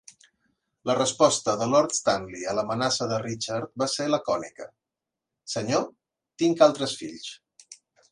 La 0.89 0.93
resposta 0.99 1.53
de 1.57 1.65
Lord 1.73 1.91
Stanley 1.97 2.45
a 2.51 2.55
l'amenaça 2.59 3.07
de 3.11 3.19
Richard 3.23 3.71
va 3.83 3.89
ser 3.97 4.07
lacònica: 4.13 4.67
"Senyor, 5.57 5.85
tinc 6.45 6.65
altres 6.69 6.97
fills". 7.03 7.29